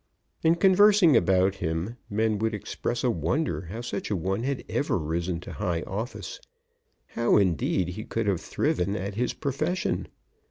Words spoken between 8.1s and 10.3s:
have thriven at his profession.